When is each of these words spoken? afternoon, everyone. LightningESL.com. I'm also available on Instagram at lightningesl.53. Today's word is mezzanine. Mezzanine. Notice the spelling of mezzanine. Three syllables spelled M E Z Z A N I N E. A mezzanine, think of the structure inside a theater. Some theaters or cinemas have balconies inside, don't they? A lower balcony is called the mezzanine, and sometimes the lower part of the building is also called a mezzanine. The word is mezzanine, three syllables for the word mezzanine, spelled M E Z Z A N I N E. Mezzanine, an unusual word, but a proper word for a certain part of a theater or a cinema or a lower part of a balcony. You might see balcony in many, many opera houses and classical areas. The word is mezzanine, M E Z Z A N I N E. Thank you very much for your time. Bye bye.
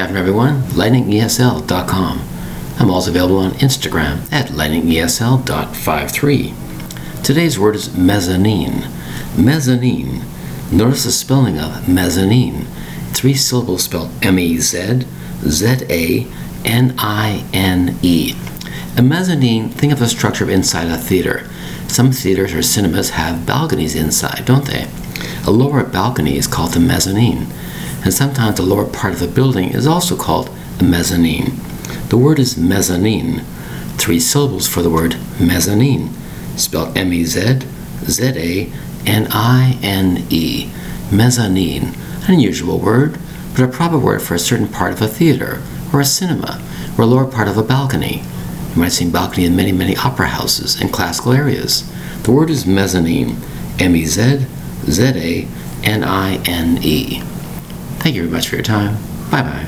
afternoon, 0.00 0.22
everyone. 0.22 0.62
LightningESL.com. 0.62 2.20
I'm 2.78 2.90
also 2.90 3.10
available 3.10 3.36
on 3.36 3.50
Instagram 3.52 4.32
at 4.32 4.48
lightningesl.53. 4.48 7.22
Today's 7.22 7.58
word 7.58 7.76
is 7.76 7.94
mezzanine. 7.94 8.88
Mezzanine. 9.36 10.22
Notice 10.72 11.04
the 11.04 11.12
spelling 11.12 11.58
of 11.58 11.86
mezzanine. 11.86 12.64
Three 13.12 13.34
syllables 13.34 13.84
spelled 13.84 14.10
M 14.22 14.38
E 14.38 14.56
Z 14.56 15.02
Z 15.42 15.84
A 15.90 16.26
N 16.64 16.94
I 16.96 17.44
N 17.52 17.98
E. 18.00 18.34
A 18.96 19.02
mezzanine, 19.02 19.68
think 19.68 19.92
of 19.92 19.98
the 19.98 20.08
structure 20.08 20.50
inside 20.50 20.88
a 20.88 20.96
theater. 20.96 21.46
Some 21.88 22.10
theaters 22.10 22.54
or 22.54 22.62
cinemas 22.62 23.10
have 23.10 23.44
balconies 23.44 23.94
inside, 23.94 24.46
don't 24.46 24.64
they? 24.64 24.88
A 25.46 25.50
lower 25.50 25.84
balcony 25.84 26.38
is 26.38 26.46
called 26.46 26.72
the 26.72 26.80
mezzanine, 26.80 27.48
and 28.02 28.14
sometimes 28.14 28.56
the 28.56 28.62
lower 28.62 28.86
part 28.86 29.12
of 29.12 29.20
the 29.20 29.28
building 29.28 29.70
is 29.70 29.86
also 29.86 30.16
called 30.16 30.50
a 30.78 30.84
mezzanine. 30.84 31.56
The 32.08 32.16
word 32.16 32.38
is 32.38 32.56
mezzanine, 32.56 33.40
three 33.98 34.20
syllables 34.20 34.66
for 34.66 34.82
the 34.82 34.90
word 34.90 35.16
mezzanine, 35.38 36.10
spelled 36.56 36.96
M 36.96 37.12
E 37.12 37.24
Z 37.24 37.60
Z 38.04 38.22
A 38.24 38.72
N 39.06 39.28
I 39.30 39.78
N 39.82 40.26
E. 40.30 40.70
Mezzanine, 41.12 41.94
an 42.26 42.34
unusual 42.34 42.78
word, 42.78 43.18
but 43.52 43.62
a 43.62 43.68
proper 43.68 43.98
word 43.98 44.22
for 44.22 44.34
a 44.34 44.38
certain 44.38 44.68
part 44.68 44.92
of 44.92 45.02
a 45.02 45.08
theater 45.08 45.62
or 45.92 46.00
a 46.00 46.04
cinema 46.04 46.62
or 46.96 47.04
a 47.04 47.06
lower 47.06 47.26
part 47.26 47.48
of 47.48 47.58
a 47.58 47.62
balcony. 47.62 48.22
You 48.74 48.80
might 48.80 48.92
see 48.92 49.10
balcony 49.10 49.44
in 49.44 49.56
many, 49.56 49.72
many 49.72 49.96
opera 49.96 50.28
houses 50.28 50.80
and 50.80 50.92
classical 50.92 51.32
areas. 51.32 51.90
The 52.22 52.32
word 52.32 52.50
is 52.50 52.66
mezzanine, 52.66 53.36
M 53.78 53.96
E 53.96 54.04
Z 54.04 54.46
Z 54.86 55.02
A 55.02 55.48
N 55.82 56.04
I 56.04 56.36
N 56.46 56.78
E. 56.82 57.22
Thank 58.00 58.16
you 58.16 58.22
very 58.22 58.32
much 58.32 58.48
for 58.48 58.56
your 58.56 58.64
time. 58.64 58.96
Bye 59.30 59.42
bye. 59.42 59.66